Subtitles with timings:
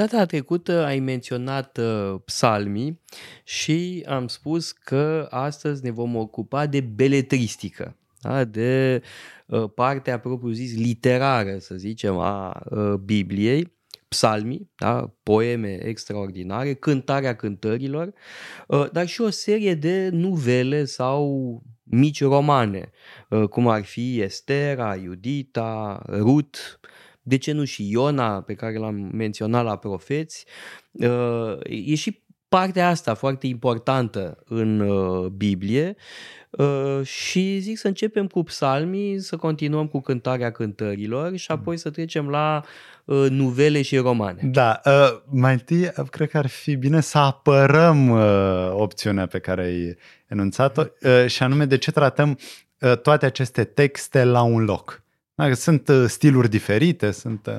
[0.00, 3.00] Data trecută ai menționat uh, psalmii
[3.44, 8.44] și am spus că astăzi ne vom ocupa de beletristică, da?
[8.44, 9.02] de
[9.46, 13.72] uh, partea propriu-zis literară, să zicem, a uh, Bibliei,
[14.08, 15.14] psalmii, da?
[15.22, 18.12] poeme extraordinare, cântarea cântărilor,
[18.66, 22.90] uh, dar și o serie de nuvele sau mici romane,
[23.28, 26.58] uh, cum ar fi Estera, Iudita, Ruth,
[27.22, 30.44] de ce nu și Iona, pe care l-am menționat la profeți,
[30.92, 35.96] uh, e și partea asta foarte importantă în uh, Biblie
[36.50, 41.90] uh, și zic să începem cu psalmii, să continuăm cu cântarea cântărilor și apoi să
[41.90, 42.64] trecem la
[43.28, 44.40] nuvele și romane.
[44.44, 44.80] Da,
[45.24, 48.10] mai întâi cred că ar fi bine să apărăm
[48.72, 49.96] opțiunea pe care ai
[50.26, 50.82] enunțat-o
[51.26, 52.38] și anume de ce tratăm
[53.02, 54.99] toate aceste texte la un loc.
[55.54, 57.56] Sunt uh, stiluri diferite, sunt, uh,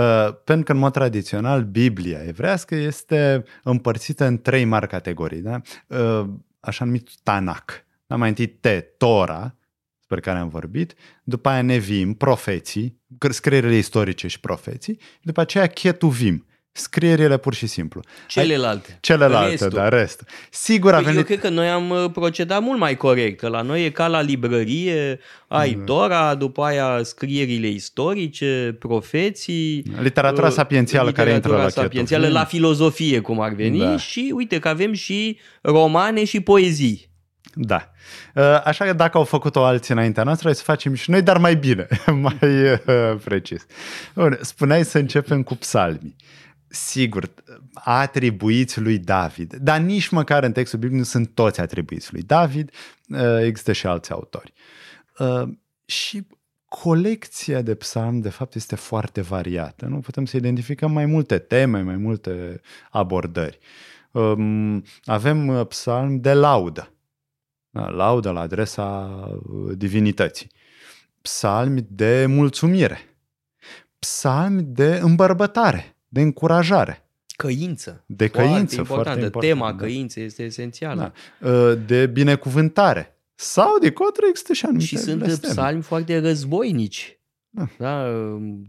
[0.00, 5.60] uh, pentru că în mod tradițional Biblia evrească este împărțită în trei mari categorii, da?
[5.86, 6.26] uh,
[6.60, 7.74] așa numit Tanakh.
[8.06, 8.16] Da?
[8.16, 9.56] Mai întâi Te, Tora,
[9.98, 16.46] despre care am vorbit, după aia Nevim, profeții, scrierile istorice și profeții, după aceea Ketuvim,
[16.76, 18.00] scrierile pur și simplu.
[18.26, 18.98] Celelalte.
[19.00, 19.68] Celelalte, restul.
[19.68, 20.22] da, rest.
[20.50, 21.18] Sigur a păi venit...
[21.18, 24.06] Eu cred că noi am uh, procedat mult mai corect, că la noi e ca
[24.06, 25.84] la librărie, ai mm.
[25.84, 29.82] Dora, după aia scrierile istorice, profeții...
[30.00, 33.96] Literatura uh, sapiențială literatura care intră la sapiențială, la filozofie, cum ar veni, da.
[33.96, 37.14] și uite că avem și romane și poezii.
[37.54, 37.90] Da.
[38.34, 41.56] Uh, așa că dacă au făcut-o alții înaintea noastră, să facem și noi, dar mai
[41.56, 41.86] bine,
[42.22, 42.38] mai
[43.24, 43.66] precis.
[44.14, 46.16] Bun, spuneai să începem cu psalmii
[46.68, 47.34] sigur,
[47.74, 52.70] atribuiți lui David, dar nici măcar în textul biblic nu sunt toți atribuiți lui David,
[53.08, 54.52] uh, există și alți autori.
[55.18, 55.48] Uh,
[55.84, 56.26] și
[56.68, 59.86] colecția de psalm, de fapt, este foarte variată.
[59.86, 62.60] Nu putem să identificăm mai multe teme, mai multe
[62.90, 63.58] abordări.
[64.10, 66.92] Um, avem uh, psalm de laudă,
[67.70, 69.10] da, laudă la adresa
[69.74, 70.50] divinității.
[71.20, 72.98] Psalmi de mulțumire,
[73.98, 77.00] psalmi de îmbărbătare, de încurajare.
[77.36, 78.04] Căință.
[78.06, 79.02] De căință, foarte, importantă.
[79.02, 79.52] foarte important.
[79.52, 79.76] Tema da.
[79.76, 81.12] căință este esențială.
[81.40, 81.48] Da.
[81.48, 83.16] Ă, de binecuvântare.
[83.34, 85.52] Sau de contră există și anumite Și sunt blesteme.
[85.52, 87.18] psalmi foarte războinici.
[87.50, 87.68] Da.
[87.78, 88.06] Da?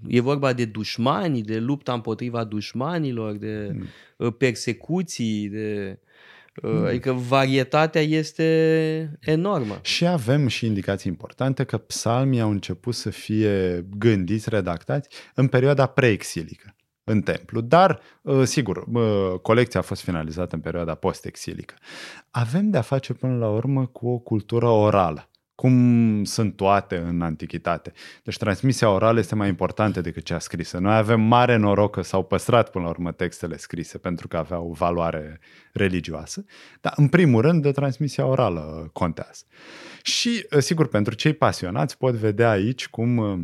[0.08, 3.76] E vorba de dușmani, de lupta împotriva dușmanilor, de
[4.18, 4.32] mm.
[4.32, 6.00] persecuții, de...
[6.62, 6.84] Mm.
[6.84, 9.80] Adică varietatea este enormă.
[9.82, 15.86] Și avem și indicații importante că psalmii au început să fie gândiți, redactați în perioada
[15.86, 16.77] preexilică
[17.10, 17.62] în templu.
[17.62, 18.84] Dar, ă, sigur,
[19.42, 21.76] colecția a fost finalizată în perioada post-exilică.
[22.32, 27.94] Avem de-a face până la urmă cu o cultură orală cum sunt toate în antichitate.
[28.24, 30.78] Deci transmisia orală este mai importantă decât cea scrisă.
[30.78, 34.76] Noi avem mare noroc că s-au păstrat până la urmă textele scrise pentru că aveau
[34.78, 35.40] valoare
[35.74, 36.46] religioasă,
[36.82, 39.44] dar în primul rând de transmisia orală contează.
[40.02, 43.40] Și ă, sigur, pentru cei pasionați pot vedea aici cum ă,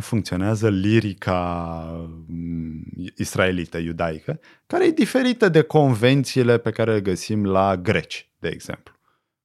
[0.00, 1.84] funcționează lirica
[2.26, 2.84] mm,
[3.16, 8.94] israelită, iudaică, care e diferită de convențiile pe care le găsim la greci, de exemplu.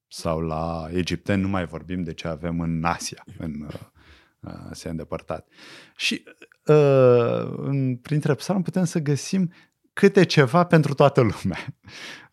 [0.07, 5.47] Sau la egipteni, nu mai vorbim de ce avem în Asia, în uh, Asia îndepărtat.
[5.95, 6.23] Și
[6.65, 9.51] uh, în, printre psalmi putem să găsim
[9.93, 11.65] câte ceva pentru toată lumea.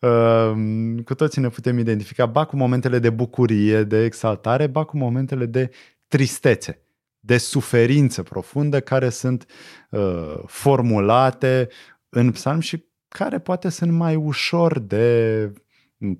[0.01, 4.97] Uh, cu toții ne putem identifica, ba cu momentele de bucurie, de exaltare, ba cu
[4.97, 5.69] momentele de
[6.07, 6.86] tristețe
[7.27, 9.45] de suferință profundă care sunt
[9.89, 11.69] uh, formulate
[12.09, 15.53] în psalm și care poate sunt mai ușor de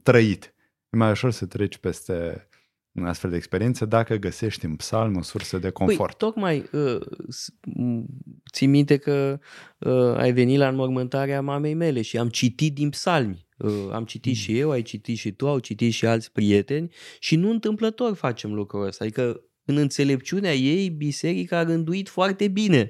[0.04, 0.54] trăit.
[0.90, 2.48] E mai ușor să treci peste
[3.04, 6.18] astfel de experiență dacă găsești în psalm o sursă de confort.
[6.18, 7.00] Păi, tocmai uh,
[8.54, 9.40] ții minte că
[9.78, 13.48] uh, ai venit la înmormântarea mamei mele și am citit din psalmi.
[13.58, 14.40] Uh, am citit mm.
[14.40, 18.54] și eu, ai citit și tu, au citit și alți prieteni și nu întâmplător facem
[18.54, 19.04] lucrul ăsta.
[19.04, 22.90] Adică în înțelepciunea ei, biserica a rânduit foarte bine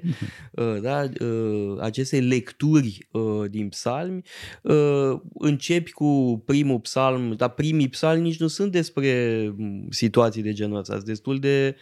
[0.52, 1.08] uh, da?
[1.20, 4.22] Uh, aceste lecturi uh, din psalmi.
[5.34, 10.78] Începi cu primul psalm, dar primii psalmi nici nu sunt despre mm, situații de genul
[10.78, 11.76] ăsta, sunt destul de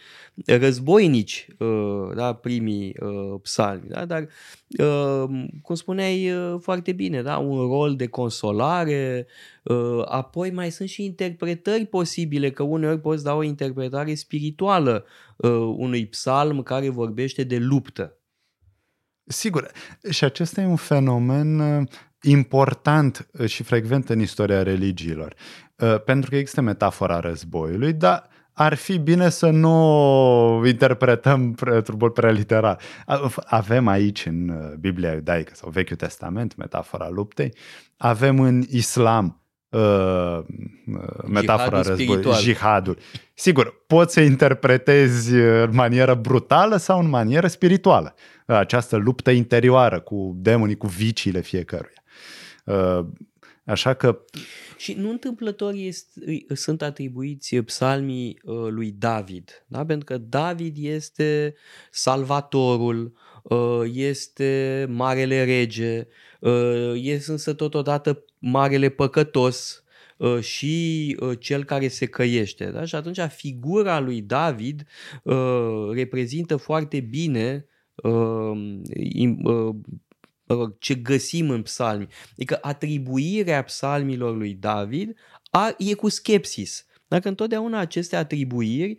[0.45, 1.47] războinici,
[2.15, 2.33] da?
[2.33, 2.95] primii
[3.41, 3.87] psalmi.
[3.87, 4.05] Da?
[4.05, 4.27] Dar,
[5.61, 7.37] cum spuneai foarte bine, da?
[7.37, 9.56] un rol de consolare, Uh,
[10.05, 15.05] apoi mai sunt și interpretări posibile, că uneori poți da o interpretare spirituală
[15.35, 18.17] uh, unui psalm care vorbește de luptă.
[19.25, 19.71] Sigur,
[20.09, 21.87] și acesta e un fenomen uh,
[22.21, 25.35] important și frecvent în istoria religiilor,
[26.05, 28.29] pentru că există metafora războiului, dar
[28.59, 31.53] ar fi bine să nu interpretăm
[31.83, 32.79] trupul prea literal.
[33.45, 37.53] Avem aici în uh, Biblia iudaică sau Vechiul Testament metafora luptei,
[37.97, 39.41] avem în islam
[39.77, 40.43] uh,
[40.95, 42.97] uh metafora războiului, jihadul.
[43.33, 48.15] Sigur, poți să interpretezi în manieră brutală sau în manieră spirituală
[48.45, 52.03] această luptă interioară cu demonii, cu viciile fiecăruia.
[52.63, 53.05] Uh,
[53.65, 54.19] așa că
[54.77, 59.85] și nu întâmplător este, sunt atribuiți psalmii uh, lui David, da?
[59.85, 61.55] pentru că David este
[61.91, 63.26] salvatorul, uh,
[63.93, 66.07] este marele rege,
[66.39, 69.81] uh, este însă totodată marele păcătos
[70.39, 72.65] și cel care se căiește.
[72.65, 72.85] Da?
[72.85, 74.87] Și atunci figura lui David
[75.93, 77.67] reprezintă foarte bine
[80.47, 82.07] mă rog, ce găsim în psalmi.
[82.31, 85.17] Adică atribuirea psalmilor lui David
[85.51, 86.85] a, e cu skepsis.
[87.07, 88.97] Dacă întotdeauna aceste atribuiri, ă,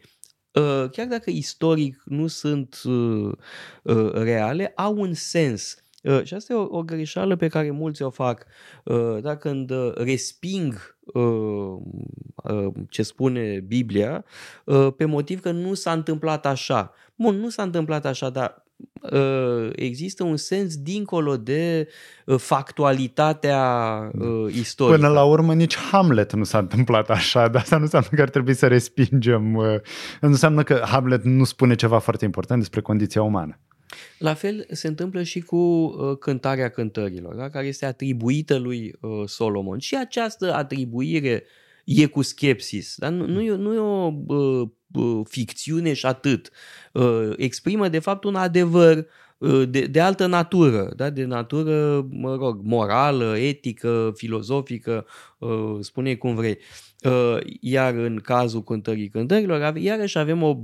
[0.93, 3.33] chiar dacă istoric nu sunt ă,
[3.87, 5.83] ă, reale, au un sens.
[6.23, 8.47] Și asta e o, o greșeală pe care mulți o fac.
[9.21, 10.99] Da, când resping
[12.91, 14.25] ce spune Biblia
[14.97, 16.93] pe motiv că nu s-a întâmplat așa.
[17.15, 18.68] Bun, nu s-a întâmplat așa, dar Ă,
[19.73, 21.89] există un sens dincolo de
[22.29, 23.63] ă, factualitatea
[24.21, 24.97] ă, istorică.
[24.97, 28.29] Până la urmă nici Hamlet nu s-a întâmplat așa, dar asta nu înseamnă că ar
[28.29, 29.43] trebui să respingem.
[30.21, 33.61] Nu înseamnă că Hamlet nu spune ceva foarte important despre condiția umană.
[34.19, 37.49] La fel se întâmplă și cu uh, cântarea cântărilor, da?
[37.49, 39.79] care este atribuită lui uh, Solomon.
[39.79, 41.45] Și această atribuire
[41.85, 42.95] e cu skepsis.
[42.97, 44.69] Dar nu, nu, e, nu e o uh,
[45.25, 46.51] ficțiune și atât.
[46.93, 49.07] Uh, exprimă de fapt un adevăr
[49.39, 51.11] uh, de, de altă natură, da?
[51.11, 55.07] de natură, mă rog, morală, etică, filozofică,
[55.39, 56.59] uh, spune cum vrei.
[57.61, 60.61] Iar în cazul cântării cântărilor, iarăși avem o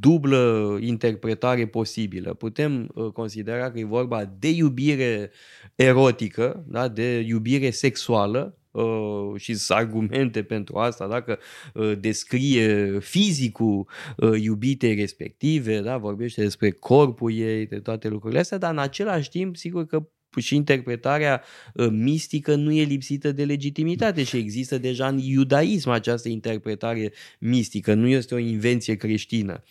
[0.00, 2.34] dublă interpretare posibilă.
[2.34, 5.30] Putem considera că e vorba de iubire
[5.74, 6.88] erotică, da?
[6.88, 11.38] de iubire sexuală, Uh, și argumente pentru asta, dacă
[11.74, 18.58] uh, descrie fizicul uh, iubitei respective, da, vorbește despre corpul ei, de toate lucrurile astea,
[18.58, 21.42] dar în același timp, sigur că și interpretarea
[21.90, 28.06] mistică nu e lipsită de legitimitate și există deja în iudaism această interpretare mistică, nu
[28.06, 29.62] este o invenție creștină.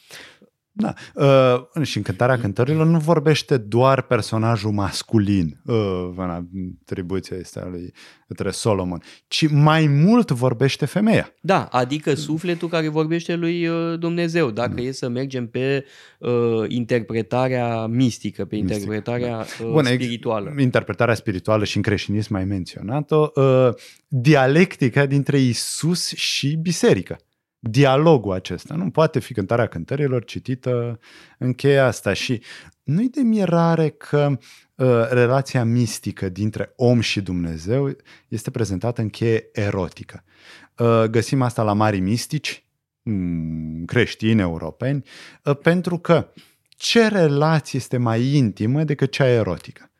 [0.75, 0.93] Da.
[1.13, 6.45] Uh, și în cântarea cântărilor nu vorbește doar personajul masculin, uh, în
[6.83, 7.93] atribuția este a lui
[8.27, 11.33] către Solomon, ci mai mult vorbește femeia.
[11.41, 14.87] Da, adică sufletul care vorbește lui uh, Dumnezeu, dacă mm.
[14.87, 15.85] e să mergem pe
[16.19, 16.31] uh,
[16.67, 19.65] interpretarea mistică, pe Mistic, interpretarea da.
[19.65, 20.53] uh, Bun, spirituală.
[20.59, 23.69] Interpretarea spirituală și în creștinism mai menționat-o, uh,
[24.07, 27.17] dialectica dintre Isus și biserică
[27.69, 28.75] dialogul acesta.
[28.75, 30.99] Nu poate fi cântarea cântărilor citită
[31.37, 32.41] în cheia asta și
[32.83, 34.37] nu-i de mirare că
[34.75, 37.95] uh, relația mistică dintre om și Dumnezeu
[38.27, 40.23] este prezentată în cheie erotică.
[40.77, 42.65] Uh, găsim asta la mari mistici,
[43.03, 45.03] um, creștini, europeni,
[45.43, 46.27] uh, pentru că
[46.69, 49.91] ce relație este mai intimă decât cea erotică?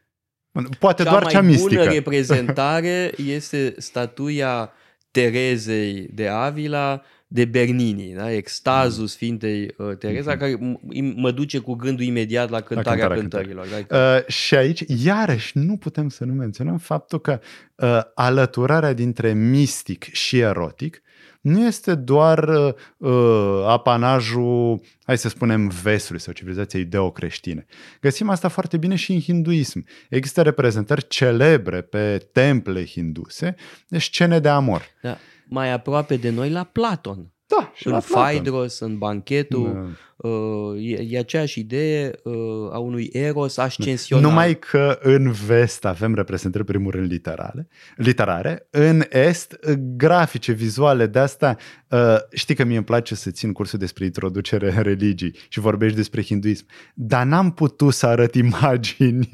[0.80, 1.69] Poate cea doar cea mistică.
[1.69, 4.71] Cea mai bună reprezentare este statuia
[5.12, 7.01] Terezei de Avila
[7.34, 8.32] de Bernini, da?
[8.32, 9.08] extazul mm.
[9.08, 10.40] Sfintei uh, Tereza, mm-hmm.
[10.40, 13.86] care m- mă duce cu gândul imediat la cântarea, la cântarea cântărilor.
[13.88, 14.16] Da?
[14.16, 17.40] Uh, și aici, iarăși, nu putem să nu menționăm faptul că
[17.75, 21.02] uh, alăturarea dintre mistic și erotic
[21.42, 22.50] nu este doar
[22.98, 27.66] uh, apanajul, hai să spunem, vestului sau civilizației ideo-creștine.
[28.02, 29.86] Găsim asta foarte bine și în hinduism.
[30.10, 33.56] Există reprezentări celebre pe temple hinduse
[33.88, 34.82] de scene de amor.
[35.02, 37.34] Da mai aproape de noi la Platon.
[37.58, 39.74] Da, și în la Phaedros, în banchetul,
[40.18, 40.30] da.
[40.30, 42.34] uh, e, e aceeași idee uh,
[42.72, 44.26] a unui eros ascensional.
[44.26, 51.20] Numai că în vest avem reprezentări primul rând literale, literare, în est grafice, vizuale, de
[51.20, 51.56] asta
[51.90, 55.96] uh, știi că mie îmi place să țin cursul despre introducere în religii și vorbești
[55.96, 59.30] despre hinduism, dar n-am putut să arăt imagini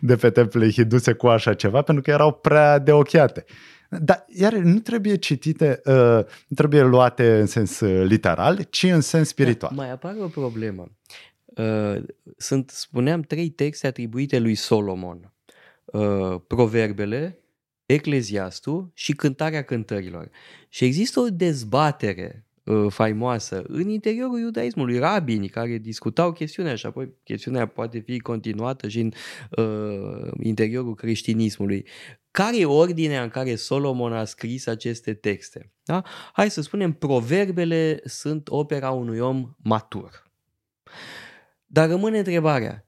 [0.00, 3.44] de pe temple hinduse cu așa ceva pentru că erau prea deochiate.
[4.00, 5.94] Dar, iar nu trebuie citite, uh,
[6.48, 9.72] nu trebuie luate în sens uh, literal, ci în sens spiritual.
[9.74, 10.90] Da, mai apare o problemă.
[11.44, 12.02] Uh,
[12.36, 15.32] sunt, spuneam, trei texte atribuite lui Solomon.
[15.84, 17.36] Uh, proverbele,
[17.86, 20.30] Ecleziastul și cântarea cântărilor.
[20.68, 22.51] Și există o dezbatere uh,
[22.88, 29.00] faimoasă în interiorul iudaismului, rabini care discutau chestiunea și apoi chestiunea poate fi continuată și
[29.00, 29.12] în
[29.50, 31.86] uh, interiorul creștinismului.
[32.30, 35.72] Care e ordinea în care Solomon a scris aceste texte?
[35.82, 36.02] Da?
[36.32, 40.30] Hai să spunem, proverbele sunt opera unui om matur.
[41.66, 42.86] Dar rămâne întrebarea,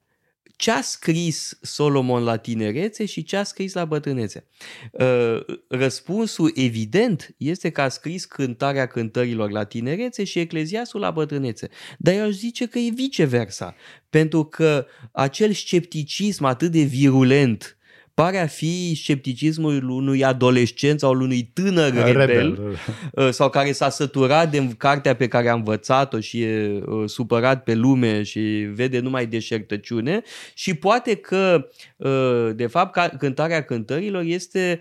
[0.57, 4.47] ce a scris Solomon la tinerețe și ce a scris la bătrânețe?
[4.93, 11.69] Uh, răspunsul evident este că a scris cântarea cântărilor la tinerețe și ecleziasul la bătrânețe.
[11.99, 13.75] Dar eu aș zice că e viceversa,
[14.11, 17.79] pentru că acel scepticism atât de virulent
[18.15, 22.79] pare a fi scepticismul unui adolescent sau unui tânăr rebel, rebel
[23.13, 27.63] uh, sau care s-a săturat de cartea pe care a învățat-o și e uh, supărat
[27.63, 28.41] pe lume și
[28.75, 30.23] vede numai deșertăciune.
[30.55, 34.81] Și poate că uh, de fapt cântarea cântărilor este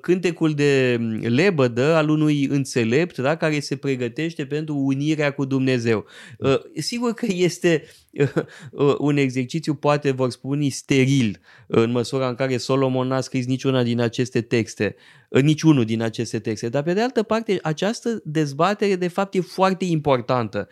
[0.00, 6.06] cântecul de lebădă al unui înțelept da, care se pregătește pentru unirea cu Dumnezeu.
[6.74, 7.84] Sigur că este
[8.98, 14.00] un exercițiu, poate vor spune, steril, în măsura în care Solomon n-a scris niciuna din
[14.00, 14.96] aceste texte,
[15.30, 16.68] niciunul din aceste texte.
[16.68, 20.68] Dar, pe de altă parte, această dezbatere, de fapt, e foarte importantă,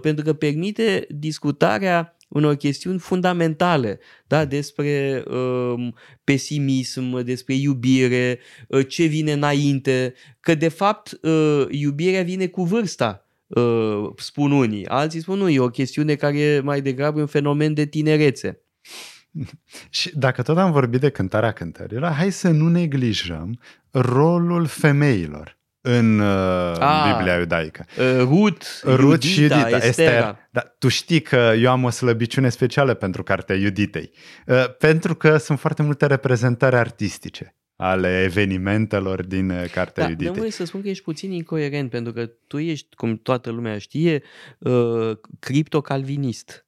[0.00, 4.44] pentru că permite discutarea unor chestiuni fundamentale, da?
[4.44, 5.88] despre uh,
[6.24, 13.26] pesimism, despre iubire, uh, ce vine înainte, că de fapt uh, iubirea vine cu vârsta
[13.54, 14.86] Uh, spun unii.
[14.86, 18.60] Alții spun nu, e o chestiune care e mai degrabă un fenomen de tinerețe.
[19.90, 23.60] Și dacă tot am vorbit de cântarea cântărilor, hai să nu neglijăm
[23.90, 27.84] rolul femeilor în uh, A, Biblia iudaică.
[27.98, 29.86] Uh, Rut, Rut și Iudita, Estera.
[29.86, 30.38] Estera.
[30.50, 34.10] Dar tu știi că eu am o slăbiciune specială pentru cartea Iuditei,
[34.46, 40.40] uh, pentru că sunt foarte multe reprezentări artistice ale evenimentelor din uh, Cartea da, Iuditei.
[40.40, 44.22] Dar să spun că ești puțin incoerent, pentru că tu ești, cum toată lumea știe,
[44.58, 45.10] uh,
[45.40, 46.66] criptocalvinist.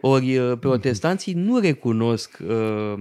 [0.00, 0.58] Ori uh, mhm.
[0.58, 2.94] protestanții nu recunosc uh,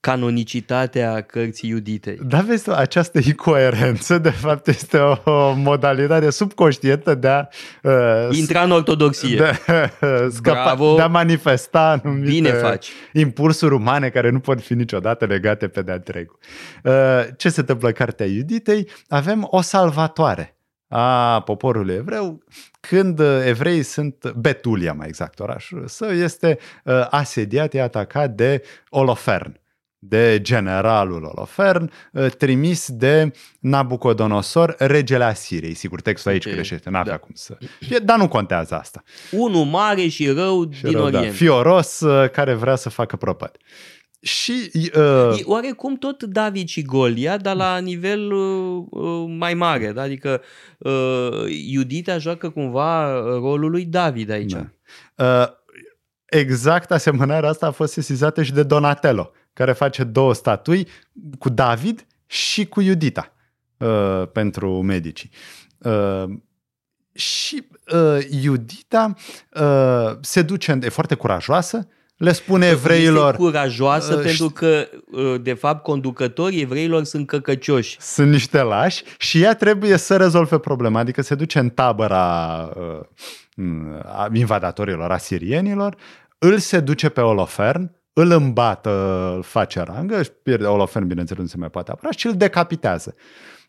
[0.00, 2.18] canonicitatea cărții iuditei.
[2.26, 7.46] Da, vezi, această incoerență, de fapt, este o, o modalitate subconștientă de a...
[7.82, 9.36] Uh, Intra în ortodoxie.
[9.36, 10.94] De, uh, scapa, Bravo.
[10.94, 12.88] de a manifesta anumite Bine faci.
[13.12, 16.38] impulsuri umane care nu pot fi niciodată legate pe de-a întregul.
[16.84, 16.92] Uh,
[17.36, 18.88] ce se întâmplă în Cartea Iuditei?
[19.08, 20.53] Avem o salvatoare
[20.96, 22.42] a poporului evreu,
[22.80, 28.62] când uh, evreii sunt, Betulia mai exact, orașul său, este uh, asediat, e atacat de
[28.88, 29.60] Olofern,
[29.98, 35.74] de generalul Olofern, uh, trimis de Nabucodonosor, regele Asiriei.
[35.74, 36.58] Sigur, textul aici okay.
[36.58, 37.18] greșește, n-avea da.
[37.18, 37.58] cum să...
[38.02, 39.02] Dar nu contează asta.
[39.30, 41.18] Unul mare și rău și din rău, da.
[41.18, 41.26] Orient.
[41.26, 41.32] Da.
[41.32, 43.56] Fioros care vrea să facă propăt.
[44.24, 45.38] Și, uh...
[45.44, 49.92] Oarecum tot David și Golia, dar la nivel uh, uh, mai mare.
[49.92, 50.02] Da?
[50.02, 50.42] Adică
[50.78, 54.52] uh, Iudita joacă cumva rolul lui David aici.
[54.52, 54.66] Da.
[55.14, 55.48] Uh,
[56.24, 60.88] exact asemănarea asta a fost sesizată și de Donatello, care face două statui
[61.38, 63.32] cu David și cu Iudita
[63.76, 65.30] uh, pentru medicii.
[65.78, 66.24] Uh,
[67.12, 69.14] și uh, Iudita
[69.60, 73.30] uh, se duce, e foarte curajoasă, le spune evreilor...
[73.30, 77.96] Este curajoasă uh, pentru că, uh, de fapt, conducătorii evreilor sunt căcăcioși.
[78.00, 84.26] Sunt niște lași și ea trebuie să rezolve problema, adică se duce în tabăra uh,
[84.32, 85.96] invadatorilor asirienilor,
[86.38, 88.90] îl se duce pe Olofern, îl îmbată,
[89.36, 93.14] îl face rangă, își pierde Olofern, bineînțeles, nu se mai poate apăra și îl decapitează.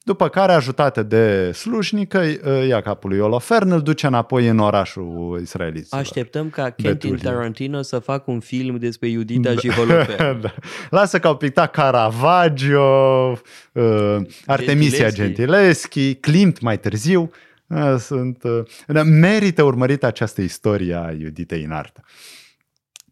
[0.06, 2.24] După care, ajutată de slujnică,
[2.68, 6.02] ia capul lui Olofern, îl duce înapoi în orașul israeliților.
[6.02, 9.60] Așteptăm ca Quentin Tarantino să facă un film despre Iudita da.
[9.60, 10.42] și Holofernes.
[10.42, 10.54] da.
[10.90, 13.40] Lasă că au pictat Caravaggio,
[13.72, 17.32] uh, Artemisia Gentileschi, Klimt mai târziu.
[17.68, 22.02] Uh, sunt, uh, merită urmărită această istorie a Iuditei în artă.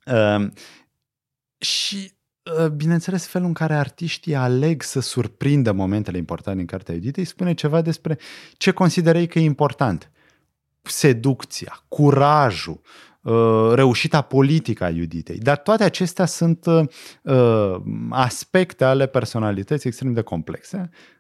[0.06, 0.48] Uh,
[1.58, 2.23] și Ă,
[2.76, 7.82] bineînțeles, felul în care artiștii aleg să surprindă momentele importante în Cartea Iuditei spune ceva
[7.82, 8.18] despre
[8.58, 10.12] ce considerei că e important.
[10.82, 12.82] Seducția, curajul,
[13.26, 15.38] ă, reușita politică a Iuditei.
[15.38, 16.66] Dar toate acestea sunt
[17.26, 21.13] ă, aspecte ale personalității extrem de complexe uh,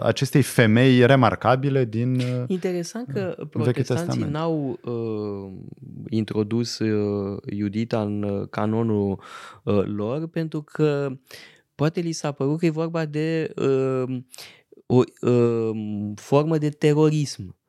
[0.00, 5.52] acestei femei remarcabile din uh, Interesant că protestanții n-au uh,
[6.08, 9.22] introdus uh, Iudita în uh, canonul
[9.64, 11.10] uh, lor pentru că
[11.74, 14.22] poate li s-a părut că e vorba de uh,
[14.86, 15.70] o uh,
[16.14, 17.59] formă de terorism.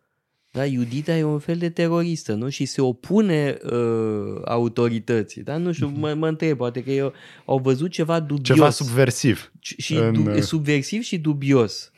[0.53, 2.49] Da, Iudita e un fel de teroristă, nu?
[2.49, 5.57] Și se opune uh, autorității, da?
[5.57, 5.99] Nu știu, mhm.
[5.99, 7.13] mă, mă întreb, poate că eu,
[7.45, 8.57] au văzut ceva dubios.
[8.57, 9.51] Ceva subversiv.
[9.59, 10.13] Și în...
[10.13, 11.91] du- subversiv și dubios.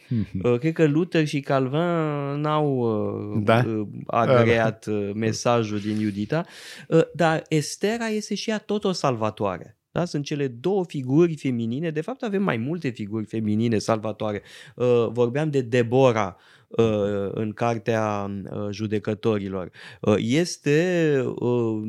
[0.44, 3.64] Uh, cred că Luther și Calvin n-au uh, Da?
[3.68, 6.46] uh, agreat uh, mesajul din Iudita,
[6.88, 9.78] uh, dar Estera este și ea tot o salvatoare.
[9.92, 10.06] Da?
[10.06, 14.42] Sunt cele două figuri feminine, de fapt avem mai multe figuri feminine salvatoare.
[14.76, 16.42] Uh, vorbeam de Deborah uh,
[17.34, 19.72] în cartea uh, judecătorilor.
[20.02, 21.82] Uh, Este uh,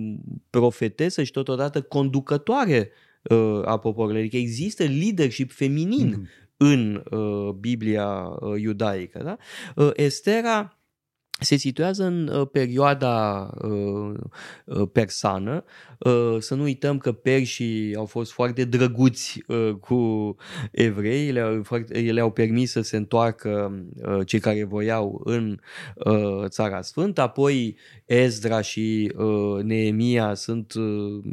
[0.50, 2.90] profetesă și totodată conducătoare
[3.22, 4.20] uh, a poporului.
[4.20, 6.28] Adică există leadership feminin Mhm.
[6.56, 8.08] în uh, Biblia
[8.40, 9.20] uh, iudaică.
[9.24, 9.36] Da?
[9.84, 10.78] Uh, Estera
[11.40, 14.14] se situează în uh, perioada uh,
[14.64, 15.64] uh, persană.
[15.98, 20.36] Uh, să nu uităm că perșii au fost foarte drăguți uh, cu
[20.70, 25.58] evrei, le-au, foarte, le-au permis să se întoarcă uh, cei care voiau în
[25.94, 31.24] uh, Țara Sfântă, apoi Ezra și uh, Neemia sunt uh,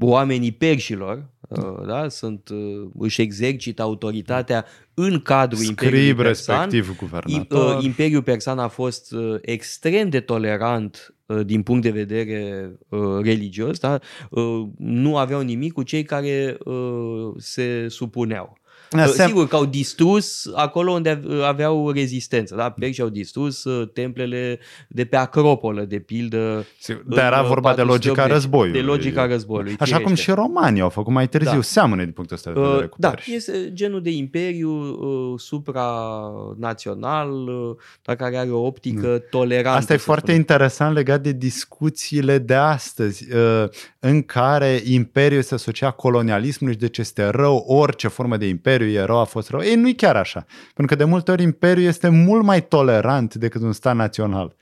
[0.00, 2.08] oamenii perșilor, uh, da?
[2.08, 6.56] Sunt, uh, își exercită autoritatea în cadrul Imperiului Scrib, Persan.
[6.70, 7.76] respectiv I- guvernator.
[7.76, 13.00] uh, Imperiul Persan a fost uh, extrem de tolerant uh, din punct de vedere uh,
[13.22, 13.98] religios, da?
[14.30, 18.58] Uh, nu aveau nimic cu cei care uh, se supuneau.
[18.96, 22.54] Da, Uh, se- Sigur că au distrus acolo unde ave- aveau rezistență.
[22.54, 22.70] Da?
[22.70, 24.58] Perșii au distrus uh, templele
[24.88, 26.64] de pe Acropolă, de pildă.
[26.80, 28.80] Sigur, în, Dar era uh, vorba de 480, logica războiului.
[28.80, 29.76] De logica războiului.
[29.78, 30.22] Așa cum firește.
[30.30, 31.54] și romanii au făcut mai târziu.
[31.54, 31.62] Da.
[31.62, 33.34] Seamănă din punctul ăsta de vedere Uh, cu Da, perși.
[33.34, 39.78] este genul de imperiu uh, supranațional, uh, dar care are o optică tolerantă.
[39.78, 40.40] Asta e să foarte spunem.
[40.40, 43.64] interesant legat de discuțiile de astăzi, uh,
[43.98, 48.83] în care imperiul se asocia colonialismului și de ce este rău, orice formă de imperiu
[48.92, 49.60] e rău, a fost rău.
[49.60, 50.46] Ei, nu e chiar așa.
[50.74, 54.56] Pentru că de multe ori imperiul este mult mai tolerant decât un stat național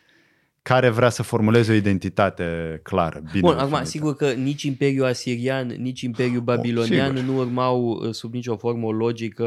[0.62, 3.23] care vrea să formuleze o identitate clară.
[3.33, 3.88] Bine Bun, acum, definită.
[3.88, 7.33] sigur că nici Imperiul Asirian, nici Imperiul Babilonian sigur.
[7.33, 9.45] nu urmau uh, sub nicio formă o logică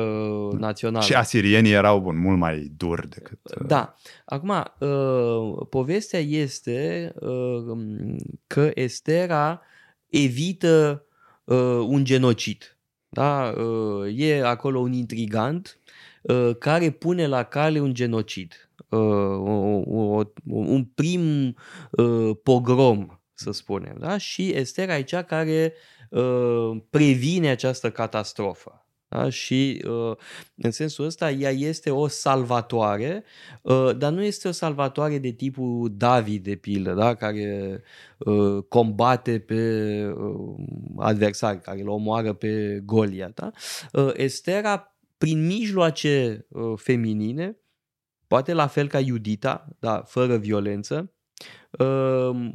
[0.57, 1.03] națională.
[1.05, 3.39] Și asirienii erau bun, mult mai duri decât...
[3.43, 3.95] uh, Da.
[4.25, 7.77] Acum, uh, povestea este uh,
[8.47, 9.61] că Estera
[10.09, 11.05] evită
[11.43, 12.74] uh, un genocid.
[13.15, 13.53] Da?
[13.57, 15.79] Uh, e acolo un intrigant
[16.21, 18.69] uh, care pune la cale un genocid.
[18.89, 21.55] Uh, o, o, un prim
[21.91, 23.95] uh, pogrom, să spunem.
[23.99, 24.17] Da?
[24.17, 25.73] Și Estera e cea care
[26.09, 28.84] uh, previne această catastrofă.
[29.15, 29.29] Da?
[29.29, 30.17] Și uh,
[30.55, 33.23] în sensul ăsta ea este o salvatoare,
[33.61, 37.15] uh, dar nu este o salvatoare de tipul David, de pildă, da?
[37.15, 37.81] care
[38.17, 39.55] uh, combate pe
[40.17, 40.55] uh,
[40.97, 43.31] adversari, care îl omoară pe Golia.
[43.33, 43.51] Da?
[43.91, 47.57] Uh, Estera, prin mijloace uh, feminine,
[48.27, 51.11] poate la fel ca Iudita, da, fără violență,
[51.79, 52.49] uh,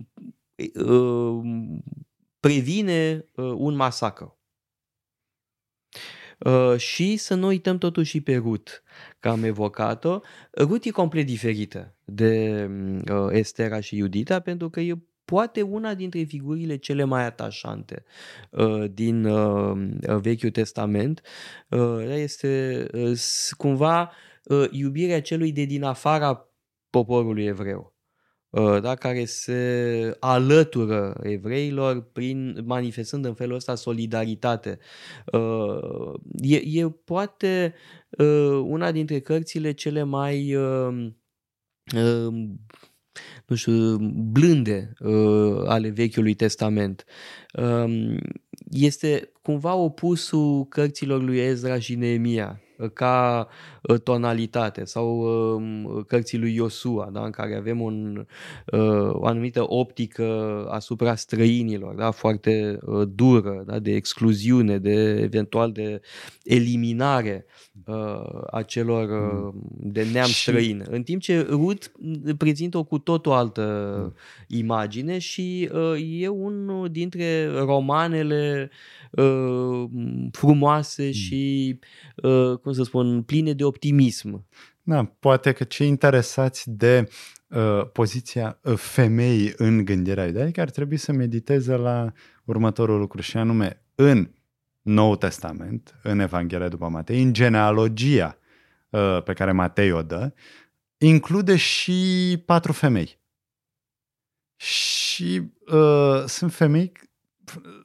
[0.87, 1.41] uh,
[2.41, 4.40] previne uh, un masacru.
[6.47, 8.73] Uh, și să nu uităm totuși și pe Ruth,
[9.19, 10.21] că am evocat-o.
[10.59, 12.67] Ruth e complet diferită de
[13.13, 18.05] uh, Estera și Iudita, pentru că e poate una dintre figurile cele mai atașante
[18.51, 19.79] uh, din uh,
[20.21, 21.23] Vechiul Testament.
[21.69, 24.13] Uh, este uh, s- cumva
[24.45, 26.49] uh, iubirea celui de din afara
[26.91, 27.90] poporului evreu uh,
[28.81, 34.79] da, care se alătură evreilor prin manifestând în felul ăsta solidaritate.
[35.33, 37.75] Uh, E, e poate
[38.11, 41.11] uh, una dintre cărțile cele mai uh,
[41.97, 42.49] uh,
[43.47, 43.97] nu știu,
[44.33, 47.05] blânde uh, ale Vechiului Testament.
[47.53, 48.19] Um,
[48.71, 55.19] este cumva opusul cărților lui Ezra și Neemia uh, ca uh, tonalitate sau
[55.57, 58.27] uh, cărții lui Iosua, da, în care avem un,
[58.73, 60.25] uh, o anumită optică
[60.71, 66.01] asupra străinilor, da, foarte uh, dură, da, de excluziune, de eventual de
[66.45, 67.47] eliminare
[67.87, 70.85] uh, a celor uh, de neam Și- străin.
[70.91, 71.87] În timp ce Ruth
[72.39, 73.59] prezintă o cu tot o altă
[74.03, 74.15] Mm.
[74.49, 78.71] imagine și uh, e unul dintre romanele
[79.11, 79.85] uh,
[80.33, 81.79] frumoase și,
[82.23, 84.47] uh, cum să spun, pline de optimism.
[84.83, 87.09] Da, poate că cei interesați de
[87.49, 92.13] uh, poziția uh, femeii în gândirea iudaică ar trebui să mediteze la
[92.45, 94.31] următorul lucru și anume în
[94.83, 98.39] Noul Testament, în Evanghelia după Matei, în genealogia
[98.91, 100.33] uh, pe care Matei o dă,
[100.99, 103.19] include și patru femei.
[104.57, 106.93] Și uh, sunt femei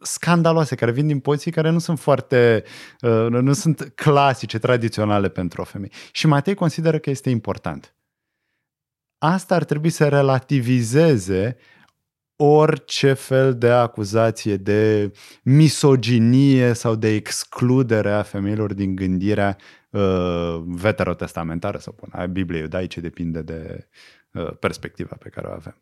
[0.01, 2.63] scandaloase, care vin din poziții care nu sunt foarte,
[3.01, 5.91] uh, nu sunt clasice, tradiționale pentru o femeie.
[6.11, 7.95] Și Matei consideră că este important.
[9.17, 11.57] Asta ar trebui să relativizeze
[12.35, 15.11] orice fel de acuzație de
[15.43, 19.57] misoginie sau de excludere a femeilor din gândirea
[19.89, 23.87] uh, veterotestamentară, să spun, a Bibliei iudaice, depinde de
[24.31, 25.81] uh, perspectiva pe care o avem.